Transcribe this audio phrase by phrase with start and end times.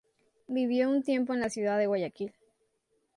[0.47, 2.33] Vivió un tiempo en la ciudad de Guayaquil.